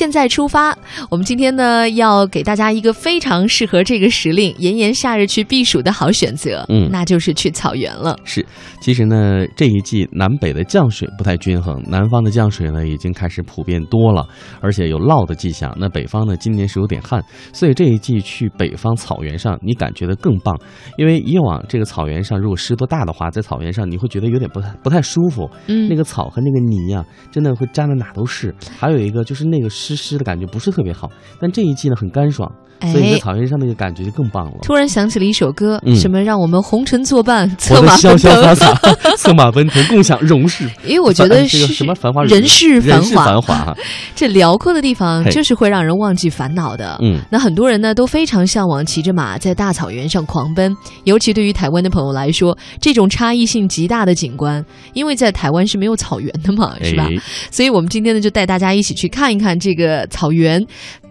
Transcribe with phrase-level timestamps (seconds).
[0.00, 0.74] 现在出发。
[1.10, 8.18] 我们今天呢，要给大家一个非常适合这个时令炎炎夏日去避暑的好选择，嗯那就是去草原了。
[8.24, 8.42] 是，
[8.80, 14.26] 其实呢，这一季南北的降水不太均衡，南方的降水呢已经开始普遍多了，
[14.62, 15.70] 而且有涝的迹象。
[15.78, 17.22] 那北方呢，今年是有点旱，
[17.52, 20.58] 所以这一季去北方草原上，你感觉的更棒。
[20.96, 28.54] 因为以往这个草原上如果湿度大的话，在草原上你会觉得有点不太不太舒服，嗯，那个草和那个泥呀、真的会粘的哪都是。
[28.78, 32.50] 还有一个就是那个湿湿湿的感觉不是特别好，但这一季呢很干爽，
[32.82, 34.52] 所以你在哎，草原上那个感觉就更棒了。
[34.62, 38.94] 突然想起了一首歌，嗯什么让我们红尘作伴，策马奔潇潇洒腾。
[38.94, 40.68] 洒，策马奔腾，共享荣事。
[40.84, 43.76] 因为我觉得这个是什么繁华人世繁华，繁华，
[44.14, 46.96] 这辽阔的地方就是会让人忘记烦恼的。
[47.02, 57.08] 嗯，那很多人呢都非常向往骑着马在大草原上狂奔，尤其对于台湾的朋友来说，这种差异性极大的景观，因为在台湾是没有草原的嘛，是吧？
[57.10, 57.16] 哎
[57.50, 60.64] 所以我们今天呢就带大家一起去看一看这个草原，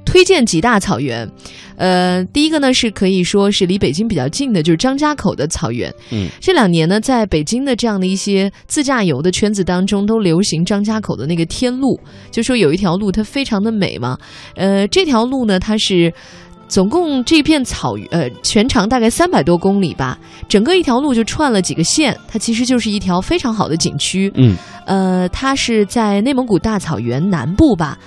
[0.06, 1.30] 推荐几大草原。
[1.78, 5.94] 呃，第一个呢是可以说是离北京比较近的，就是张家口的草原。
[6.12, 12.00] 嗯，这两年呢，在北京的这样的一些自驾游的圈子当中，都流行张家口的那个天路，
[12.32, 14.18] 就说有一条路它非常的美嘛。
[14.56, 16.14] 呃，这条路呢，它是。
[16.68, 20.16] 总共这片草原，呃，全长大概三百多公里吧，
[20.48, 24.32] 整个一条路就串了几个县，它其实就是一条非常好的景区。
[24.36, 27.98] 嗯，呃，它是在内蒙古大草原南部吧。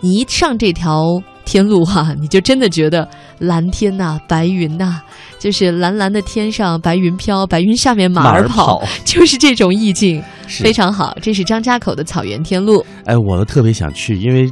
[0.00, 5.02] 你一上这条天路哈、你就真的觉得蓝天呐、白云呐、
[5.38, 11.16] 就是蓝蓝的天上白云飘，白云下面马马儿儿跑， 就是这种意境，非常好。
[11.20, 14.50] 这是张家口的草原天路，哎，我都特别想去，因为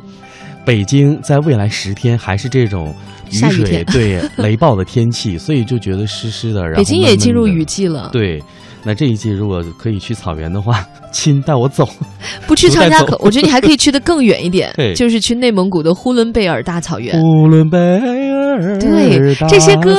[0.65, 2.95] 北京在未来十天还是这种
[3.31, 6.63] 雨水 对雷暴的天气，所以就觉得湿湿的。
[6.63, 8.11] 然后北京也进入雨季了。
[8.13, 8.43] 对，
[8.85, 11.89] 那这一季如果可以去草原的话， 亲带我走。
[12.47, 17.21] 不去张家口， 我觉得你还可以去的更远一点对，就是去内蒙古的呼伦贝尔大草原。
[17.21, 19.95] 呼伦贝尔对，这些歌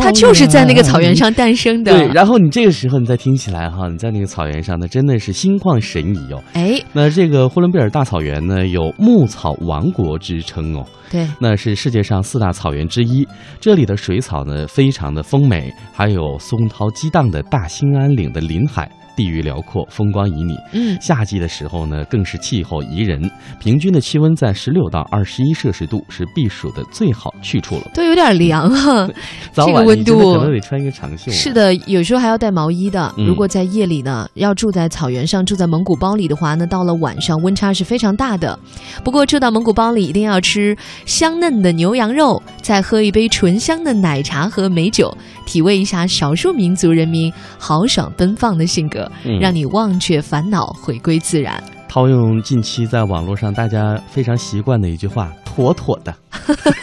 [0.00, 1.92] 它就是在那个草原上诞生的。
[1.92, 6.42] 对，然后你这个时候你再听起来哈，你在那个草原上，那真的是心旷神怡哦。
[6.54, 13.26] 哎，那这个呼伦贝尔大草原呢，有牧草王国之称哦，对，那是世界上四大草原之一。
[13.58, 18.88] 这里的水草呢，非常的丰美，还有松涛激荡的大兴安岭的林海。
[19.20, 20.56] 地域辽阔，风光旖旎。
[20.72, 27.90] 嗯，夏季的时候呢，更是气候宜人，平均的气温在十六到二十一摄氏度，是避暑的最好去处了。
[27.92, 29.06] 都有点凉啊。
[29.52, 31.30] 早晚这个温度可能得穿一个长袖。
[31.30, 33.12] 是，的，有时候还要带毛衣的。
[33.18, 38.58] 嗯如果在夜里呢，要住在草原上，住在蒙古包里的话，那到了晚上温差是非常大的。
[39.04, 45.14] 不过住到蒙古包里，一定要吃香嫩的牛羊肉，再喝一杯醇香的奶茶和美酒，
[45.44, 51.62] 体味一下少数民族人民豪爽奔放的性格，嗯让你忘却烦恼，回归自然。
[51.88, 56.14] 套用近期在网络上大家非常习惯的一句话：“妥妥的。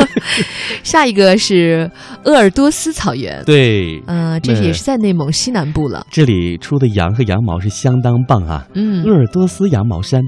[0.83, 1.89] 下一个是
[2.25, 3.41] 鄂尔多斯草原”。
[3.47, 6.05] 对，呃，这也是在内蒙西南部了。
[6.11, 8.67] 这里出的羊和羊毛是相当棒啊。
[8.73, 10.21] 嗯鄂，尔多斯羊毛衫，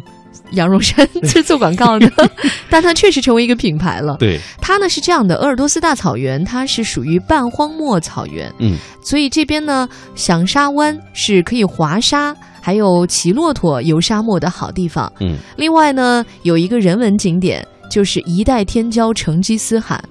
[0.52, 2.12] 羊绒衫是做广告的，
[2.70, 4.18] 但它确实成为一个品牌了。
[4.18, 15.12] 对，它呢是这样的，鄂尔多斯大草原它是属于半荒漠草原，嗯，所以这边呢响沙湾是可以滑沙，还有骑骆驼游沙漠的好地方。
[15.20, 20.04] 嗯，另外呢有一个人文景点，就是一代天骄成吉思汗，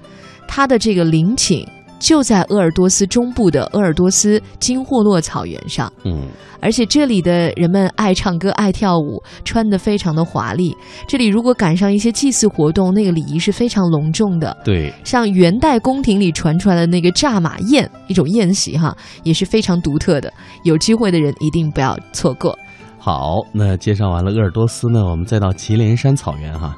[0.47, 1.67] 他的这个陵寝
[1.99, 5.91] 就在鄂尔多斯中部的鄂尔多斯金霍洛草原上。
[6.05, 6.27] 嗯，
[6.61, 10.75] 而且这里的人们爱唱歌、爱跳舞，穿得非常的华丽。
[11.07, 14.55] 这里如果赶上一些祭祀活动，那个礼仪是非常隆重的。
[14.63, 20.31] 对，像元代宫廷里传出来的那个炸马宴，一种宴席哈，也是非常独特的。
[20.63, 22.57] 有机会的人一定不要错过。
[22.97, 26.75] 好，那介绍完了鄂尔多斯呢，我们再到祁连山草原哈。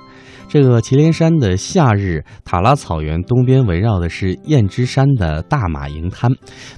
[0.52, 6.30] 这个祁连山的夏日塔拉草原东边围绕的是燕之山的大马营滩。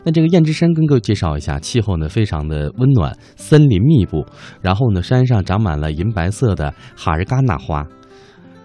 [0.04, 4.24] 那这个燕之山跟各位介绍一下，气候呢非常的温暖，森林密布，
[4.62, 7.84] 然后呢山上长满了银白色的哈日嘎纳花。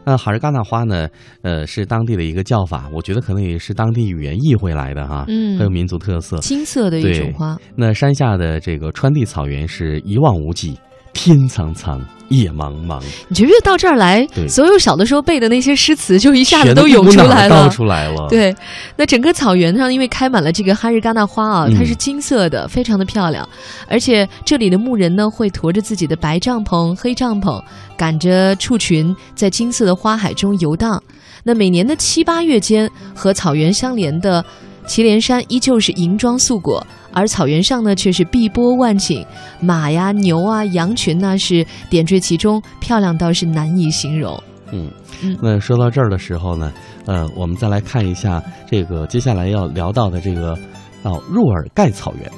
[0.04, 1.08] 那哈日嘎纳花呢，
[1.40, 6.36] 呃，是当地的一个叫法，我觉得可能也是当地语言译回来的哈，嗯很有民族特色。
[6.40, 10.78] 金色的一种花，那山下的这个川地草原是一望无际，
[11.12, 17.68] 天苍苍，野茫茫，你觉得到这儿来，所有小的时候背的那些诗词就一下子都涌出来了倒？
[17.68, 18.54] 出来了。，对，
[18.96, 23.46] 那整个草原上因为开满了这个哈日嘎纳花啊，嗯它是金色的，非常的漂亮。
[23.88, 27.60] 而且这里的牧人呢，会驮着自己的白帐篷、黑帐篷，
[27.96, 31.02] 赶着畜群在金色的花海中游荡。
[31.42, 34.44] 那每年的七八月间，和草原相连的
[34.88, 39.24] 祁连山依旧是银装素裹，而草原上呢却是碧波万顷，
[39.60, 44.42] 马呀、牛啊、羊群呢、是点缀其中，漂亮到是难以形容。
[44.72, 44.90] 嗯
[45.22, 46.72] 嗯那说到这儿的时候呢，
[47.06, 50.58] 呃，我们再来看一下这个接下来要聊到的这个
[51.02, 52.30] 哦若尔盖草原。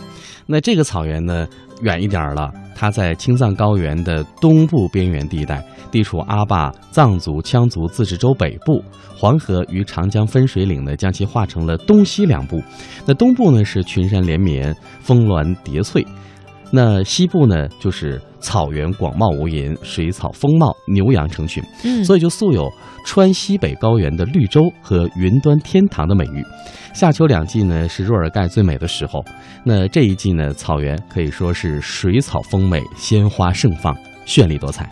[0.53, 1.47] 那这个草原呢
[1.83, 8.83] 远一点儿了，它在青藏高原的东部边缘地带，地处阿坝藏族羌族自治州北部，
[9.17, 12.61] 黄河与长江分水岭呢将其划成了东西两部。
[13.07, 16.05] 那东部呢是群山连绵，峰峦叠翠。
[16.73, 21.63] 那西部呢，就是草原广袤无垠，水草丰茂，牛羊成群。
[21.85, 22.71] 嗯，所以就素有
[23.05, 26.45] “川西北高原的绿洲”和“云端天堂”的美誉。
[26.95, 29.25] 夏秋两季呢是若尔盖最美的时候，
[29.65, 34.89] 那这一季呢，草原可以说是水草丰美，鲜花盛放，绚丽多彩。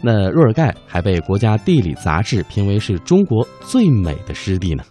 [0.00, 4.82] 那若尔盖还被国家地理杂志评为是中国最美的湿地呢。